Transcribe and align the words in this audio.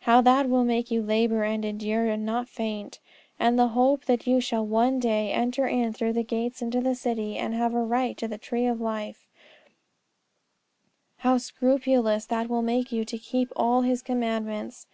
how 0.00 0.22
that 0.22 0.48
will 0.48 0.64
make 0.64 0.90
you 0.90 1.02
labour 1.02 1.42
and 1.44 1.62
endure 1.62 2.06
and 2.06 2.24
not 2.24 2.48
faint! 2.48 3.00
And 3.38 3.58
the 3.58 3.68
hope 3.76 4.06
that 4.06 4.26
you 4.26 4.40
shall 4.40 4.64
one 4.66 4.98
day 4.98 5.30
enter 5.30 5.66
in 5.66 5.92
through 5.92 6.14
the 6.14 6.22
gates 6.22 6.62
into 6.62 6.80
the 6.80 6.94
city, 6.94 7.36
and 7.36 7.52
have 7.52 7.74
a 7.74 7.82
right 7.84 8.16
to 8.16 8.26
the 8.26 8.38
tree 8.38 8.64
of 8.64 8.80
life, 8.80 9.28
how 11.18 11.36
scrupulous 11.36 12.24
that 12.24 12.48
will 12.48 12.62
make 12.62 12.92
you 12.92 13.04
to 13.04 13.18
keep 13.18 13.52
all 13.56 13.82
His 13.82 14.00
commandments! 14.00 14.82